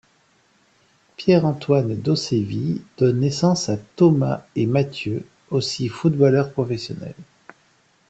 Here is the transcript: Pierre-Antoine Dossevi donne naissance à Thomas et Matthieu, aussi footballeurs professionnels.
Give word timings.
Pierre-Antoine 1.15 1.95
Dossevi 1.95 2.81
donne 2.97 3.19
naissance 3.19 3.69
à 3.69 3.77
Thomas 3.77 4.43
et 4.55 4.65
Matthieu, 4.65 5.27
aussi 5.51 5.89
footballeurs 5.89 6.51
professionnels. 6.53 7.13